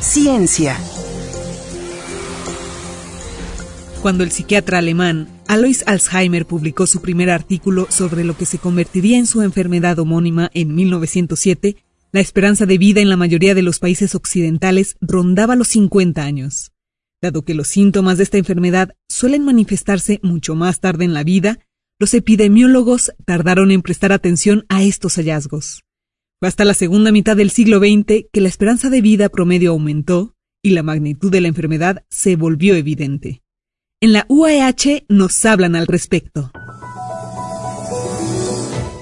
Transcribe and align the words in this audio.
Ciencia. 0.00 0.76
Cuando 4.00 4.22
el 4.22 4.30
psiquiatra 4.30 4.78
alemán 4.78 5.28
Alois 5.48 5.82
Alzheimer 5.88 6.46
publicó 6.46 6.86
su 6.86 7.02
primer 7.02 7.30
artículo 7.30 7.88
sobre 7.90 8.22
lo 8.22 8.36
que 8.36 8.46
se 8.46 8.58
convertiría 8.58 9.18
en 9.18 9.26
su 9.26 9.42
enfermedad 9.42 9.98
homónima 9.98 10.50
en 10.54 10.74
1907, 10.74 11.76
la 12.12 12.20
esperanza 12.20 12.64
de 12.64 12.78
vida 12.78 13.00
en 13.00 13.08
la 13.08 13.16
mayoría 13.16 13.56
de 13.56 13.62
los 13.62 13.80
países 13.80 14.14
occidentales 14.14 14.96
rondaba 15.00 15.56
los 15.56 15.68
50 15.68 16.22
años. 16.22 16.70
Dado 17.20 17.42
que 17.42 17.54
los 17.54 17.66
síntomas 17.66 18.18
de 18.18 18.22
esta 18.22 18.38
enfermedad 18.38 18.94
suelen 19.08 19.44
manifestarse 19.44 20.20
mucho 20.22 20.54
más 20.54 20.78
tarde 20.78 21.06
en 21.06 21.12
la 21.12 21.24
vida, 21.24 21.58
los 21.98 22.14
epidemiólogos 22.14 23.12
tardaron 23.24 23.72
en 23.72 23.82
prestar 23.82 24.12
atención 24.12 24.64
a 24.68 24.84
estos 24.84 25.16
hallazgos. 25.16 25.82
Fue 26.40 26.48
hasta 26.48 26.64
la 26.64 26.74
segunda 26.74 27.10
mitad 27.10 27.36
del 27.36 27.50
siglo 27.50 27.78
XX 27.78 28.26
que 28.32 28.40
la 28.40 28.46
esperanza 28.46 28.90
de 28.90 29.00
vida 29.00 29.28
promedio 29.28 29.72
aumentó 29.72 30.36
y 30.62 30.70
la 30.70 30.84
magnitud 30.84 31.32
de 31.32 31.40
la 31.40 31.48
enfermedad 31.48 32.04
se 32.10 32.36
volvió 32.36 32.76
evidente. 32.76 33.42
En 34.00 34.12
la 34.12 34.24
UAH 34.28 35.04
nos 35.08 35.44
hablan 35.44 35.74
al 35.74 35.88
respecto. 35.88 36.52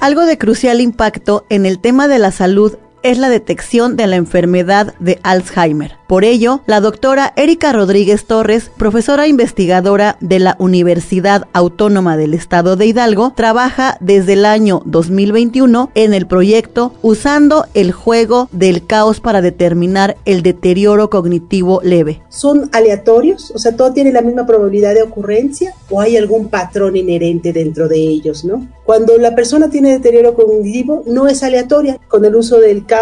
Algo 0.01 0.25
de 0.25 0.39
crucial 0.39 0.81
impacto 0.81 1.45
en 1.51 1.67
el 1.67 1.79
tema 1.79 2.09
de 2.09 2.19
la 2.19 2.33
salud 2.33 2.79
es 3.11 3.19
la 3.19 3.29
detección 3.29 3.97
de 3.97 4.09
la 4.09 4.17
enfermedad 4.17 4.95
de 4.99 5.21
Alzheimer. 5.23 5.97
Por 6.09 6.25
ello, 6.25 6.61
la 6.67 6.81
doctora 6.81 7.33
Erika 7.37 7.73
Rodríguez 7.73 8.27
Torres, 8.27 8.71
profesora 8.77 9.27
investigadora 9.27 10.17
de 10.21 10.39
la 10.39 10.55
Universidad 10.61 11.49
Autónoma 11.53 12.17
del 12.17 12.33
Estado 12.33 12.77
de 12.77 12.87
Hidalgo, 12.87 13.33
trabaja 13.35 13.97
desde 14.01 14.35
el 14.35 14.45
año 14.45 14.83
2021 14.85 15.91
en 15.95 16.15
el 16.15 16.27
proyecto 16.27 16.95
Usando 17.03 17.67
el 17.75 17.91
juego 17.91 18.49
del 18.53 18.87
caos 18.87 19.21
para 19.21 19.43
determinar 19.43 20.17
el 20.25 20.43
deterioro 20.43 21.11
cognitivo 21.11 21.81
leve. 21.83 22.23
¿Son 22.29 22.71
aleatorios? 22.73 23.51
O 23.53 23.59
sea, 23.59 23.77
todo 23.77 23.93
tiene 23.93 24.13
la 24.13 24.23
misma 24.23 24.47
probabilidad 24.47 24.95
de 24.95 25.03
ocurrencia 25.03 25.75
o 25.91 26.01
hay 26.01 26.17
algún 26.17 26.49
patrón 26.49 26.97
inherente 26.97 27.53
dentro 27.53 27.89
de 27.89 27.99
ellos, 27.99 28.45
¿no? 28.45 28.67
Cuando 28.85 29.19
la 29.19 29.35
persona 29.35 29.71
tiene 29.71 29.91
deterioro 29.91 30.35
cognitivo, 30.35 31.03
no 31.07 31.27
es 31.27 31.43
aleatoria. 31.43 31.99
Con 32.07 32.25
el 32.25 32.37
uso 32.37 32.61
del 32.61 32.87
caos 32.87 32.96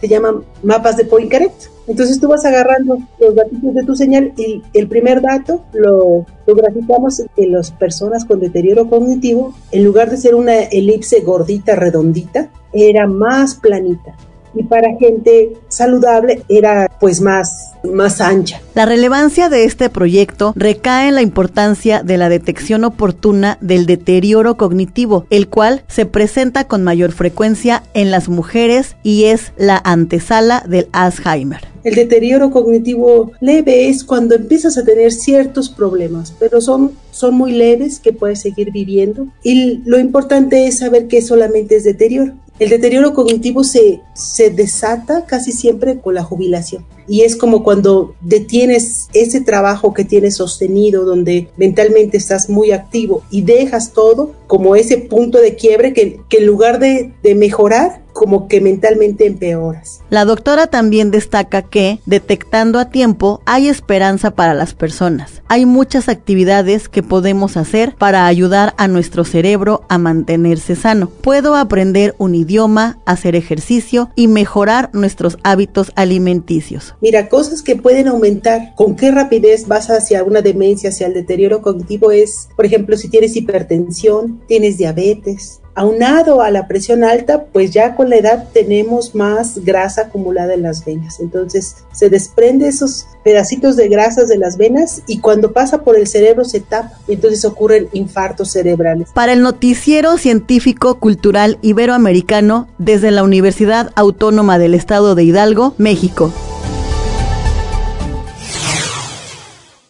se 0.00 0.08
llaman 0.08 0.44
mapas 0.62 0.96
de 0.96 1.04
Poincaré. 1.04 1.50
Entonces 1.86 2.18
tú 2.18 2.28
vas 2.28 2.44
agarrando 2.44 2.98
los 3.18 3.34
datos 3.34 3.58
de 3.60 3.84
tu 3.84 3.94
señal 3.94 4.32
y 4.36 4.62
el 4.72 4.88
primer 4.88 5.20
dato 5.20 5.64
lo, 5.72 6.24
lo 6.46 6.54
graficamos 6.54 7.20
en 7.36 7.52
las 7.52 7.70
personas 7.72 8.24
con 8.24 8.40
deterioro 8.40 8.88
cognitivo. 8.88 9.54
En 9.70 9.84
lugar 9.84 10.10
de 10.10 10.16
ser 10.16 10.34
una 10.34 10.62
elipse 10.62 11.20
gordita, 11.20 11.76
redondita, 11.76 12.48
era 12.72 13.06
más 13.06 13.56
planita 13.56 14.16
y 14.54 14.62
para 14.64 14.96
gente 14.98 15.52
saludable 15.68 16.42
era 16.48 16.90
pues 17.00 17.20
más, 17.20 17.74
más 17.82 18.20
ancha. 18.20 18.60
La 18.74 18.86
relevancia 18.86 19.48
de 19.48 19.64
este 19.64 19.90
proyecto 19.90 20.52
recae 20.56 21.08
en 21.08 21.14
la 21.14 21.22
importancia 21.22 22.02
de 22.02 22.18
la 22.18 22.28
detección 22.28 22.84
oportuna 22.84 23.58
del 23.60 23.86
deterioro 23.86 24.56
cognitivo, 24.56 25.26
el 25.30 25.48
cual 25.48 25.82
se 25.88 26.06
presenta 26.06 26.64
con 26.64 26.82
mayor 26.82 27.12
frecuencia 27.12 27.82
en 27.94 28.10
las 28.10 28.28
mujeres 28.28 28.96
y 29.02 29.24
es 29.24 29.52
la 29.56 29.80
antesala 29.84 30.64
del 30.66 30.88
Alzheimer. 30.92 31.74
El 31.84 31.96
deterioro 31.96 32.50
cognitivo 32.50 33.32
leve 33.40 33.90
es 33.90 34.04
cuando 34.04 34.34
empiezas 34.34 34.78
a 34.78 34.84
tener 34.84 35.12
ciertos 35.12 35.68
problemas, 35.68 36.34
pero 36.40 36.62
son, 36.62 36.92
son 37.10 37.34
muy 37.34 37.52
leves 37.52 38.00
que 38.00 38.14
puedes 38.14 38.40
seguir 38.40 38.72
viviendo. 38.72 39.26
Y 39.42 39.82
lo 39.84 39.98
importante 39.98 40.66
es 40.66 40.78
saber 40.78 41.08
que 41.08 41.20
solamente 41.20 41.76
es 41.76 41.84
deterioro. 41.84 42.32
El 42.58 42.70
deterioro 42.70 43.14
cognitivo 43.14 43.64
se, 43.64 44.02
se 44.12 44.50
desata 44.50 45.26
casi 45.26 45.50
siempre 45.50 46.00
con 46.00 46.14
la 46.14 46.22
jubilación. 46.22 46.86
Y 47.06 47.22
es 47.22 47.36
como 47.36 47.62
cuando 47.62 48.14
detienes 48.20 49.08
ese 49.12 49.40
trabajo 49.40 49.94
que 49.94 50.04
tienes 50.04 50.36
sostenido, 50.36 51.04
donde 51.04 51.48
mentalmente 51.56 52.16
estás 52.16 52.48
muy 52.48 52.72
activo 52.72 53.22
y 53.30 53.42
dejas 53.42 53.92
todo 53.92 54.32
como 54.46 54.76
ese 54.76 54.98
punto 54.98 55.38
de 55.38 55.56
quiebre 55.56 55.92
que, 55.92 56.20
que 56.28 56.38
en 56.38 56.46
lugar 56.46 56.78
de, 56.78 57.12
de 57.22 57.34
mejorar, 57.34 58.04
como 58.14 58.48
que 58.48 58.62
mentalmente 58.62 59.26
empeoras. 59.26 60.00
La 60.08 60.24
doctora 60.24 60.68
también 60.68 61.10
destaca 61.10 61.62
que, 61.62 61.98
detectando 62.06 62.78
a 62.78 62.88
tiempo, 62.88 63.42
hay 63.44 63.68
esperanza 63.68 64.30
para 64.30 64.54
las 64.54 64.72
personas. 64.72 65.42
Hay 65.48 65.66
muchas 65.66 66.08
actividades 66.08 66.88
que 66.88 67.02
podemos 67.02 67.56
hacer 67.58 67.94
para 67.96 68.26
ayudar 68.26 68.72
a 68.78 68.88
nuestro 68.88 69.24
cerebro 69.24 69.84
a 69.88 69.98
mantenerse 69.98 70.76
sano. 70.76 71.10
Puedo 71.20 71.56
aprender 71.56 72.14
un 72.18 72.34
idioma, 72.34 72.98
hacer 73.04 73.34
ejercicio 73.34 74.08
y 74.14 74.28
mejorar 74.28 74.90
nuestros 74.92 75.36
hábitos 75.42 75.92
alimenticios. 75.96 76.94
Mira, 77.04 77.28
cosas 77.28 77.60
que 77.60 77.76
pueden 77.76 78.08
aumentar. 78.08 78.74
¿Con 78.76 78.96
qué 78.96 79.10
rapidez 79.10 79.68
vas 79.68 79.90
hacia 79.90 80.24
una 80.24 80.40
demencia, 80.40 80.88
hacia 80.88 81.06
el 81.06 81.12
deterioro 81.12 81.60
cognitivo? 81.60 82.10
Es, 82.12 82.48
por 82.56 82.64
ejemplo, 82.64 82.96
si 82.96 83.10
tienes 83.10 83.36
hipertensión, 83.36 84.40
tienes 84.48 84.78
diabetes, 84.78 85.60
aunado 85.74 86.40
a 86.40 86.50
la 86.50 86.66
presión 86.66 87.04
alta, 87.04 87.44
pues 87.52 87.72
ya 87.72 87.94
con 87.94 88.08
la 88.08 88.16
edad 88.16 88.48
tenemos 88.54 89.14
más 89.14 89.62
grasa 89.66 90.02
acumulada 90.06 90.54
en 90.54 90.62
las 90.62 90.82
venas. 90.82 91.20
Entonces 91.20 91.76
se 91.92 92.08
desprende 92.08 92.68
esos 92.68 93.04
pedacitos 93.22 93.76
de 93.76 93.88
grasas 93.88 94.28
de 94.28 94.38
las 94.38 94.56
venas 94.56 95.02
y 95.06 95.18
cuando 95.18 95.52
pasa 95.52 95.82
por 95.82 95.98
el 95.98 96.06
cerebro 96.06 96.46
se 96.46 96.60
tapa 96.60 96.98
entonces 97.06 97.44
ocurren 97.44 97.86
infartos 97.92 98.50
cerebrales. 98.50 99.10
Para 99.14 99.34
el 99.34 99.42
noticiero 99.42 100.16
científico 100.16 100.98
cultural 101.00 101.58
iberoamericano 101.60 102.66
desde 102.78 103.10
la 103.10 103.24
Universidad 103.24 103.92
Autónoma 103.94 104.58
del 104.58 104.72
Estado 104.72 105.14
de 105.14 105.24
Hidalgo, 105.24 105.74
México. 105.76 106.32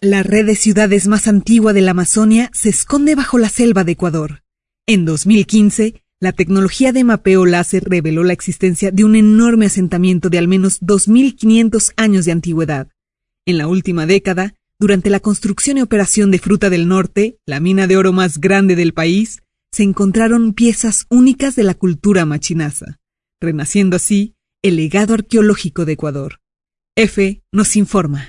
La 0.05 0.23
red 0.23 0.45
de 0.45 0.55
ciudades 0.55 1.09
más 1.09 1.27
antigua 1.29 1.73
de 1.73 1.81
la 1.81 1.93
Amazonia 1.93 2.51
se 2.53 2.69
esconde 2.69 3.15
bajo 3.15 3.39
la 3.39 3.49
selva 3.49 3.85
de 3.85 3.93
Ecuador. 3.93 4.43
En 4.87 5.07
2015, 5.07 6.03
la 6.21 6.33
tecnología 6.33 6.93
de 6.93 7.05
mapeo 7.05 7.47
láser 7.47 7.85
reveló 7.85 8.23
la 8.23 8.35
existencia 8.35 8.91
de 8.91 9.03
un 9.03 9.17
enorme 9.17 9.65
asentamiento 9.65 10.29
de 10.29 10.37
al 10.37 10.47
menos 10.47 10.83
2.500 10.83 11.95
años 11.97 12.27
de 12.27 12.33
antigüedad. 12.33 12.89
En 13.47 13.57
la 13.57 13.67
última 13.67 14.05
década, 14.05 14.53
durante 14.79 15.09
la 15.09 15.21
construcción 15.21 15.79
y 15.79 15.81
operación 15.81 16.31
de 16.31 16.39
Fruta 16.39 16.69
del 16.69 16.87
Norte, 16.87 17.39
la 17.47 17.59
mina 17.61 17.87
de 17.87 17.97
oro 17.97 18.13
más 18.13 18.43
grande 18.43 18.77
del 18.77 18.93
país, 18.93 19.41
se 19.73 19.85
encontraron 19.85 20.53
piezas 20.53 21.07
únicas 21.09 21.57
de 21.57 21.63
la 21.63 21.73
cultura 21.73 22.27
machinaza, 22.27 23.01
renaciendo 23.41 23.97
así 23.97 24.35
el 24.63 24.77
legado 24.77 25.15
arqueológico 25.15 25.87
de 25.87 25.93
Ecuador. 25.95 26.41
F 26.95 27.43
nos 27.53 27.75
informa. 27.75 28.29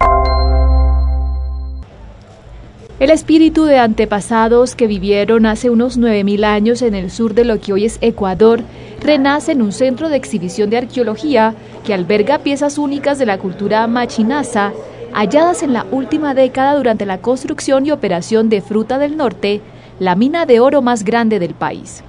El 2.97 3.09
espíritu 3.09 3.65
de 3.65 3.77
antepasados 3.77 4.73
que 4.73 4.87
vivieron 4.87 5.45
hace 5.45 5.69
unos 5.69 5.99
9.000 5.99 6.45
años 6.45 6.81
en 6.81 6.95
el 6.95 7.11
sur 7.11 7.33
de 7.33 7.43
lo 7.43 7.59
que 7.59 7.73
hoy 7.73 7.83
es 7.83 7.97
Ecuador 7.99 8.61
renace 9.01 9.51
en 9.51 9.61
un 9.61 9.73
centro 9.73 10.07
de 10.07 10.15
exhibición 10.15 10.69
de 10.69 10.77
arqueología 10.77 11.55
que 11.83 11.93
alberga 11.93 12.39
piezas 12.39 12.77
únicas 12.77 13.19
de 13.19 13.25
la 13.25 13.37
cultura 13.37 13.85
machinaza 13.87 14.71
halladas 15.11 15.61
en 15.61 15.73
la 15.73 15.85
última 15.91 16.33
década 16.33 16.73
durante 16.75 17.05
la 17.05 17.17
construcción 17.17 17.85
y 17.85 17.91
operación 17.91 18.47
de 18.47 18.61
Fruta 18.61 18.97
del 18.97 19.17
Norte, 19.17 19.59
la 19.99 20.15
mina 20.15 20.45
de 20.45 20.61
oro 20.61 20.81
más 20.81 21.03
grande 21.03 21.39
del 21.39 21.53
país. 21.53 22.01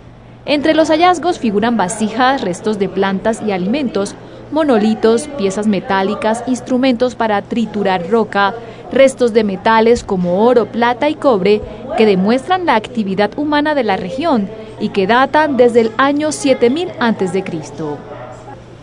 Entre 0.45 0.73
los 0.73 0.91
hallazgos 0.91 1.41
figuran 1.41 1.77
vasijas, 1.77 2.43
restos 2.43 2.79
de 2.79 2.89
plantas 2.89 3.43
y 3.45 3.51
alimentos, 3.51 4.15
monolitos, 4.53 5.27
piezas 5.37 5.67
metálicas, 5.67 6.45
instrumentos 6.47 7.17
para 7.17 7.43
triturar 7.43 8.09
roca, 8.09 8.55
restos 8.93 9.33
de 9.33 9.45
metales 9.45 10.05
como 10.05 10.45
oro, 10.45 10.67
plata 10.67 11.09
y 11.09 11.15
cobre 11.15 11.61
que 11.97 12.07
demuestran 12.07 12.67
la 12.67 12.77
actividad 12.77 13.31
humana 13.37 13.75
de 13.75 13.85
la 13.85 13.97
región 13.97 14.49
y 14.81 14.91
que 14.91 15.07
datan 15.07 15.57
desde 15.57 15.81
el 15.81 15.93
año 15.97 16.33
7000 16.33 16.93
a.C. 16.99 17.45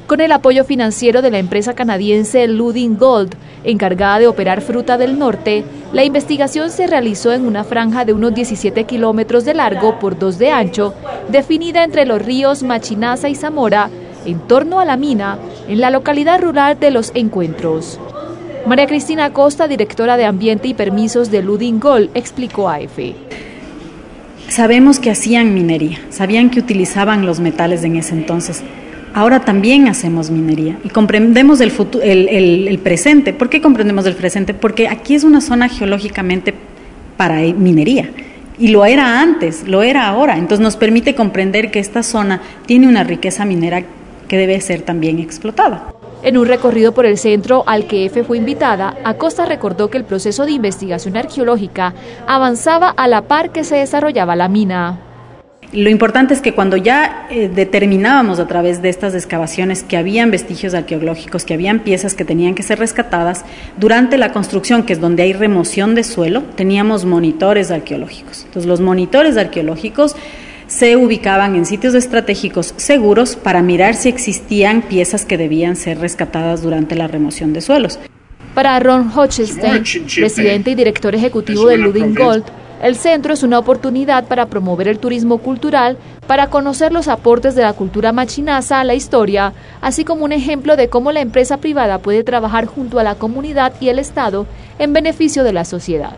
Con 0.08 0.20
el 0.20 0.32
apoyo 0.32 0.66
financiero 0.66 1.22
de 1.22 1.32
la 1.32 1.40
empresa 1.40 1.74
canadiense 1.74 2.48
Luding 2.48 2.98
Gold, 2.98 3.36
encargada 3.64 4.20
de 4.20 4.28
operar 4.28 4.62
fruta 4.62 4.98
del 4.98 5.18
norte, 5.18 5.64
la 5.94 6.04
investigación 6.04 6.72
se 6.72 6.88
realizó 6.88 7.32
en 7.32 7.48
una 7.48 7.64
franja 7.64 8.04
de 8.04 8.14
unos 8.14 8.34
17 8.34 8.84
kilómetros 8.84 9.46
de 9.46 9.54
largo 9.54 10.00
por 10.00 10.20
2 10.20 10.38
de 10.38 10.52
ancho, 10.52 10.94
definida 11.30 11.84
entre 11.84 12.06
los 12.06 12.22
ríos 12.22 12.64
Machinaza 12.64 13.30
y 13.30 13.36
Zamora, 13.36 13.90
en 14.26 14.40
torno 14.40 14.80
a 14.80 14.86
la 14.86 14.98
mina, 14.98 15.38
en 15.68 15.80
la 15.80 15.90
localidad 15.90 16.42
rural 16.42 16.80
de 16.80 16.92
Los 16.92 17.12
Encuentros. 17.16 18.00
María 18.66 18.88
Cristina 18.88 19.34
Costa, 19.34 19.68
directora 19.68 20.16
de 20.16 20.24
Ambiente 20.24 20.70
y 20.70 20.74
Permisos 20.74 21.30
de 21.30 21.44
Ludingol, 21.44 22.10
explicó 22.14 22.70
a 22.70 22.80
EFE. 22.80 23.14
Sabemos 24.48 25.00
que 25.00 25.12
hacían 25.12 25.54
minería, 25.54 26.00
sabían 26.10 26.50
que 26.50 26.60
utilizaban 26.60 27.26
los 27.26 27.42
metales 27.42 27.84
en 27.84 27.98
ese 27.98 28.14
entonces. 28.14 28.64
Ahora 29.14 29.42
también 29.42 29.90
hacemos 29.90 30.32
minería 30.32 30.78
y 30.84 30.90
comprendemos 30.90 31.60
el, 31.60 31.72
futuro, 31.72 32.04
el, 32.04 32.30
el, 32.30 32.80
presente. 32.80 33.34
¿Por 33.34 33.50
qué 33.50 33.62
comprendemos 33.62 34.06
el 34.06 34.16
presente? 34.16 34.54
Porque 34.54 34.88
aquí 34.88 35.14
es 35.14 35.26
una 35.26 35.42
zona 35.42 35.68
geológicamente 35.68 36.54
para 37.18 37.42
minería 37.42 38.10
y 38.58 38.70
lo 38.70 38.86
era 38.86 39.20
antes, 39.20 39.68
lo 39.68 39.84
era 39.84 40.08
ahora. 40.08 40.38
Entonces 40.38 40.64
nos 40.64 40.78
permite 40.78 41.16
comprender 41.16 41.70
que 41.70 41.80
esta 41.80 42.02
zona 42.02 42.42
tiene 42.66 42.88
una 42.88 43.04
riqueza 43.04 43.44
minera 43.44 43.84
que 44.28 44.38
debe 44.38 44.60
ser 44.62 44.82
también 44.82 45.20
explotada. 45.20 45.93
En 46.24 46.38
un 46.38 46.48
recorrido 46.48 46.94
por 46.94 47.06
el 47.06 47.18
centro 47.18 47.66
al 47.68 47.86
que 47.86 48.06
EFE 48.06 48.24
fue 48.24 48.38
invitada, 48.38 48.96
Acosta 49.04 49.46
recordó 49.46 49.90
que 49.90 49.98
el 49.98 50.06
proceso 50.06 50.46
de 50.46 50.54
investigación 50.54 51.18
arqueológica 51.18 51.94
avanzaba 52.26 52.90
a 52.90 53.10
la 53.10 53.24
par 53.24 53.52
que 53.52 53.66
se 53.66 53.76
desarrollaba 53.76 54.38
la 54.38 54.48
mina. 54.48 55.00
Lo 55.74 55.90
importante 55.90 56.34
es 56.34 56.40
que 56.40 56.54
cuando 56.54 56.78
ya 56.78 57.28
eh, 57.30 57.50
determinábamos 57.50 58.40
a 58.40 58.48
través 58.48 58.82
de 58.82 58.88
estas 58.88 59.16
excavaciones 59.16 59.84
que 59.84 59.98
habían 59.98 60.32
vestigios 60.32 60.74
arqueológicos, 60.74 61.44
que 61.44 61.56
habían 61.56 61.80
piezas 61.80 62.14
que 62.16 62.24
tenían 62.24 62.56
que 62.56 62.64
ser 62.64 62.80
rescatadas, 62.80 63.44
durante 63.78 64.18
la 64.18 64.32
construcción, 64.32 64.84
que 64.84 64.94
es 64.94 65.02
donde 65.02 65.24
hay 65.24 65.34
remoción 65.34 65.94
de 65.94 66.06
suelo, 66.06 66.44
teníamos 66.56 67.04
monitores 67.04 67.70
arqueológicos. 67.70 68.44
Entonces 68.46 68.70
los 68.70 68.80
monitores 68.80 69.36
arqueológicos 69.36 70.16
se 70.74 70.98
ubicaban 70.98 71.56
en 71.56 71.68
sitios 71.68 71.94
estratégicos 71.94 72.74
seguros 72.78 73.36
para 73.36 73.62
mirar 73.62 73.94
si 73.94 74.10
existían 74.10 74.82
piezas 74.82 75.24
que 75.24 75.38
debían 75.38 75.76
ser 75.76 76.00
rescatadas 76.00 76.64
durante 76.64 76.96
la 76.96 77.08
remoción 77.08 77.54
de 77.54 77.62
suelos. 77.62 78.00
Para 78.56 78.80
Ron 78.80 79.12
Hochstein, 79.16 79.84
presidente 80.16 80.72
y 80.72 80.76
director 80.76 81.14
ejecutivo 81.14 81.68
de 81.68 81.78
Luding 81.78 82.16
Gold, 82.16 82.46
el 82.82 82.96
centro 82.96 83.34
es 83.34 83.44
una 83.44 83.60
oportunidad 83.60 84.28
para 84.28 84.48
promover 84.48 84.88
el 84.88 84.98
turismo 84.98 85.38
cultural, 85.38 85.98
para 86.26 86.50
conocer 86.50 86.92
los 86.92 87.08
aportes 87.08 87.54
de 87.54 87.62
la 87.62 87.74
cultura 87.74 88.12
machinaza 88.12 88.80
a 88.80 88.84
la 88.84 88.96
historia, 88.96 89.54
así 89.80 90.04
como 90.04 90.26
un 90.26 90.32
ejemplo 90.32 90.76
de 90.76 90.90
cómo 90.90 91.12
la 91.12 91.22
empresa 91.22 91.58
privada 91.58 92.00
puede 92.00 92.24
trabajar 92.24 92.66
junto 92.66 92.98
a 92.98 93.04
la 93.04 93.16
comunidad 93.16 93.74
y 93.80 93.90
el 93.90 94.00
Estado 94.00 94.48
en 94.80 94.92
beneficio 94.92 95.44
de 95.44 95.54
la 95.54 95.66
sociedad. 95.66 96.18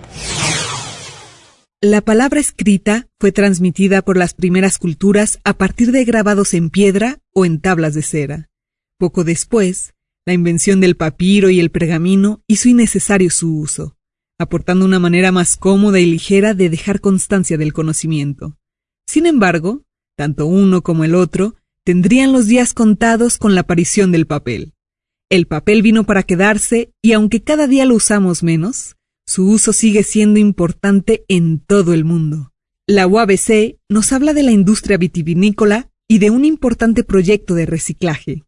La 1.87 2.01
palabra 2.01 2.39
escrita 2.39 3.09
fue 3.19 3.31
transmitida 3.31 4.01
por 4.01 4.17
las 4.17 4.33
primeras 4.33 4.79
culturas 4.79 5.39
a 5.43 5.53
partir 5.53 5.91
de 5.91 6.03
grabados 6.03 6.55
en 6.55 6.71
piedra 6.71 7.19
o 7.31 7.45
en 7.45 7.61
tablas 7.61 7.93
de 7.93 8.01
cera. 8.01 8.49
Poco 8.97 9.23
después, 9.23 9.93
la 10.25 10.33
invención 10.33 10.81
del 10.81 10.95
papiro 10.95 11.51
y 11.51 11.59
el 11.59 11.69
pergamino 11.69 12.41
hizo 12.47 12.69
innecesario 12.69 13.29
su 13.29 13.59
uso, 13.59 13.97
aportando 14.39 14.83
una 14.83 14.97
manera 14.97 15.31
más 15.31 15.57
cómoda 15.57 15.99
y 15.99 16.07
ligera 16.07 16.55
de 16.55 16.71
dejar 16.71 17.01
constancia 17.01 17.55
del 17.55 17.71
conocimiento. 17.71 18.57
Sin 19.07 19.27
embargo, 19.27 19.83
tanto 20.17 20.47
uno 20.47 20.81
como 20.81 21.03
el 21.03 21.13
otro 21.13 21.53
tendrían 21.83 22.31
los 22.31 22.47
días 22.47 22.73
contados 22.73 23.37
con 23.37 23.53
la 23.53 23.61
aparición 23.61 24.11
del 24.11 24.25
papel. 24.25 24.73
El 25.29 25.45
papel 25.45 25.83
vino 25.83 26.03
para 26.03 26.23
quedarse 26.23 26.89
y 27.03 27.11
aunque 27.11 27.43
cada 27.43 27.67
día 27.67 27.85
lo 27.85 27.93
usamos 27.93 28.41
menos, 28.41 28.94
su 29.25 29.47
uso 29.49 29.73
sigue 29.73 30.03
siendo 30.03 30.39
importante 30.39 31.25
en 31.27 31.59
todo 31.59 31.93
el 31.93 32.05
mundo. 32.05 32.51
La 32.87 33.07
UABC 33.07 33.77
nos 33.89 34.11
habla 34.13 34.33
de 34.33 34.43
la 34.43 34.51
industria 34.51 34.97
vitivinícola 34.97 35.89
y 36.07 36.19
de 36.19 36.29
un 36.29 36.45
importante 36.45 37.03
proyecto 37.03 37.55
de 37.55 37.65
reciclaje. 37.65 38.43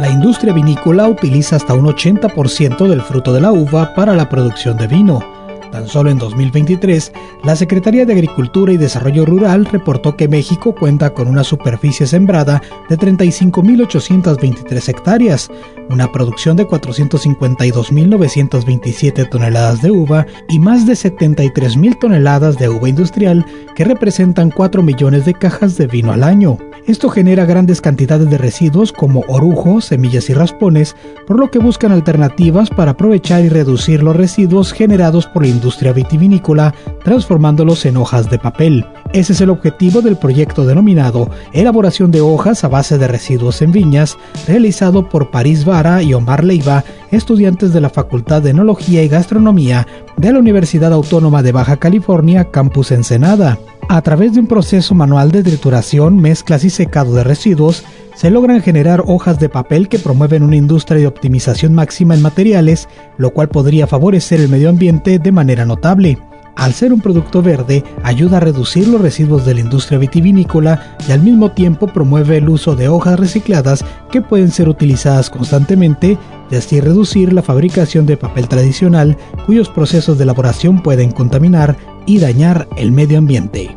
La 0.00 0.08
industria 0.10 0.52
vinícola 0.52 1.08
utiliza 1.08 1.56
hasta 1.56 1.74
un 1.74 1.84
80% 1.84 2.88
del 2.88 3.02
fruto 3.02 3.32
de 3.32 3.40
la 3.40 3.52
uva 3.52 3.94
para 3.94 4.14
la 4.14 4.28
producción 4.28 4.76
de 4.78 4.86
vino 4.86 5.38
Tan 5.70 5.86
solo 5.86 6.10
en 6.10 6.18
2023, 6.18 7.12
la 7.44 7.54
Secretaría 7.54 8.06
de 8.06 8.12
Agricultura 8.12 8.72
y 8.72 8.76
Desarrollo 8.76 9.26
Rural 9.26 9.66
reportó 9.66 10.16
que 10.16 10.28
México 10.28 10.74
cuenta 10.74 11.10
con 11.10 11.28
una 11.28 11.44
superficie 11.44 12.06
sembrada 12.06 12.62
de 12.88 12.96
35.823 12.96 14.88
hectáreas, 14.88 15.50
una 15.90 16.10
producción 16.12 16.56
de 16.56 16.66
452.927 16.66 19.28
toneladas 19.28 19.82
de 19.82 19.90
uva 19.90 20.26
y 20.48 20.58
más 20.58 20.86
de 20.86 20.94
73.000 20.94 21.98
toneladas 21.98 22.56
de 22.58 22.68
uva 22.68 22.88
industrial 22.88 23.44
que 23.74 23.84
representan 23.84 24.50
4 24.50 24.82
millones 24.82 25.24
de 25.24 25.34
cajas 25.34 25.76
de 25.76 25.86
vino 25.86 26.12
al 26.12 26.24
año. 26.24 26.58
Esto 26.86 27.08
genera 27.10 27.44
grandes 27.44 27.82
cantidades 27.82 28.30
de 28.30 28.38
residuos 28.38 28.92
como 28.92 29.24
orujo, 29.28 29.82
semillas 29.82 30.30
y 30.30 30.34
raspones, 30.34 30.96
por 31.26 31.38
lo 31.38 31.50
que 31.50 31.58
buscan 31.58 31.92
alternativas 31.92 32.70
para 32.70 32.92
aprovechar 32.92 33.44
y 33.44 33.50
reducir 33.50 34.02
los 34.02 34.16
residuos 34.16 34.72
generados 34.72 35.26
por 35.26 35.42
la 35.42 35.48
industria 35.48 35.92
vitivinícola, 35.92 36.74
transformándolos 37.04 37.84
en 37.84 37.98
hojas 37.98 38.30
de 38.30 38.38
papel. 38.38 38.86
Ese 39.14 39.32
es 39.32 39.40
el 39.40 39.48
objetivo 39.48 40.02
del 40.02 40.16
proyecto 40.16 40.66
denominado 40.66 41.30
Elaboración 41.54 42.10
de 42.10 42.20
hojas 42.20 42.62
a 42.62 42.68
base 42.68 42.98
de 42.98 43.08
residuos 43.08 43.62
en 43.62 43.72
viñas, 43.72 44.18
realizado 44.46 45.08
por 45.08 45.30
París 45.30 45.64
Vara 45.64 46.02
y 46.02 46.12
Omar 46.12 46.44
Leiva, 46.44 46.84
estudiantes 47.10 47.72
de 47.72 47.80
la 47.80 47.88
Facultad 47.88 48.42
de 48.42 48.50
Enología 48.50 49.02
y 49.02 49.08
Gastronomía 49.08 49.86
de 50.18 50.32
la 50.32 50.38
Universidad 50.38 50.92
Autónoma 50.92 51.42
de 51.42 51.52
Baja 51.52 51.78
California, 51.78 52.50
Campus 52.50 52.92
Ensenada. 52.92 53.58
A 53.88 54.02
través 54.02 54.34
de 54.34 54.40
un 54.40 54.46
proceso 54.46 54.94
manual 54.94 55.30
de 55.30 55.42
trituración, 55.42 56.18
mezclas 56.18 56.62
y 56.64 56.70
secado 56.70 57.14
de 57.14 57.24
residuos, 57.24 57.84
se 58.14 58.30
logran 58.30 58.60
generar 58.60 59.02
hojas 59.06 59.38
de 59.38 59.48
papel 59.48 59.88
que 59.88 59.98
promueven 59.98 60.42
una 60.42 60.56
industria 60.56 61.00
de 61.00 61.06
optimización 61.06 61.72
máxima 61.72 62.14
en 62.14 62.20
materiales, 62.20 62.86
lo 63.16 63.30
cual 63.30 63.48
podría 63.48 63.86
favorecer 63.86 64.40
el 64.40 64.50
medio 64.50 64.68
ambiente 64.68 65.18
de 65.18 65.32
manera 65.32 65.64
notable. 65.64 66.18
Al 66.58 66.74
ser 66.74 66.92
un 66.92 67.00
producto 67.00 67.40
verde, 67.40 67.84
ayuda 68.02 68.38
a 68.38 68.40
reducir 68.40 68.88
los 68.88 69.00
residuos 69.00 69.46
de 69.46 69.54
la 69.54 69.60
industria 69.60 69.96
vitivinícola 69.96 70.96
y 71.08 71.12
al 71.12 71.22
mismo 71.22 71.52
tiempo 71.52 71.86
promueve 71.86 72.38
el 72.38 72.48
uso 72.48 72.74
de 72.74 72.88
hojas 72.88 73.20
recicladas 73.20 73.84
que 74.10 74.22
pueden 74.22 74.50
ser 74.50 74.68
utilizadas 74.68 75.30
constantemente 75.30 76.18
y 76.50 76.56
así 76.56 76.80
reducir 76.80 77.32
la 77.32 77.42
fabricación 77.42 78.06
de 78.06 78.16
papel 78.16 78.48
tradicional 78.48 79.16
cuyos 79.46 79.68
procesos 79.68 80.18
de 80.18 80.24
elaboración 80.24 80.82
pueden 80.82 81.12
contaminar 81.12 81.76
y 82.06 82.18
dañar 82.18 82.68
el 82.76 82.90
medio 82.90 83.18
ambiente. 83.18 83.76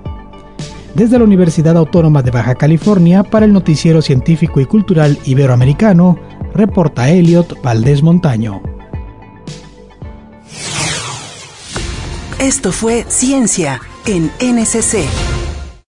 Desde 0.95 1.19
la 1.19 1.25
Universidad 1.25 1.77
Autónoma 1.77 2.23
de 2.23 2.31
Baja 2.31 2.55
California 2.55 3.21
para 3.21 3.45
el 3.45 3.53
Noticiero 3.53 4.01
Científico 4.01 4.59
y 4.59 4.65
Cultural 4.65 5.19
Iberoamericano, 5.25 6.17
reporta 6.55 7.11
Elliot 7.11 7.61
Valdés 7.61 8.01
Montaño. 8.01 8.70
Esto 12.41 12.71
fue 12.71 13.05
Ciencia 13.07 13.79
en 14.07 14.31
NCC. 14.41 15.30